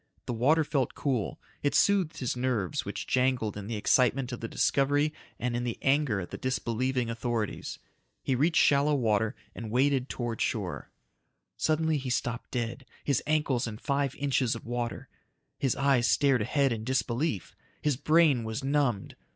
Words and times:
The 0.25 0.33
water 0.33 0.63
felt 0.63 0.95
cool. 0.95 1.39
It 1.61 1.75
soothed 1.75 2.17
his 2.17 2.35
nerves 2.35 2.85
which 2.85 3.05
jangled 3.05 3.55
in 3.55 3.67
the 3.67 3.75
excitement 3.75 4.31
of 4.31 4.39
the 4.39 4.47
discovery 4.47 5.13
and 5.37 5.55
in 5.55 5.63
the 5.63 5.77
anger 5.83 6.19
at 6.19 6.31
the 6.31 6.39
disbelieving 6.39 7.07
authorities. 7.11 7.77
He 8.23 8.33
reached 8.33 8.59
shallow 8.59 8.95
water 8.95 9.35
and 9.53 9.69
waded 9.69 10.09
towards 10.09 10.41
shore. 10.41 10.89
Suddenly 11.55 11.99
he 11.99 12.09
stopped 12.09 12.49
dead, 12.49 12.83
his 13.03 13.21
ankles 13.27 13.67
in 13.67 13.77
five 13.77 14.15
inches 14.15 14.55
of 14.55 14.65
water. 14.65 15.07
His 15.59 15.75
eyes 15.75 16.07
stared 16.07 16.41
ahead 16.41 16.71
in 16.73 16.83
disbelief. 16.83 17.55
His 17.79 17.95
brain 17.95 18.43
was 18.43 18.63
numbed. 18.63 19.15